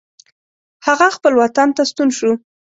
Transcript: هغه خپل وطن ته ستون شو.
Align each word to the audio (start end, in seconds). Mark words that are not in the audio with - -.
هغه 0.85 1.07
خپل 1.15 1.33
وطن 1.41 1.69
ته 1.75 1.83
ستون 1.89 2.09
شو. 2.17 2.31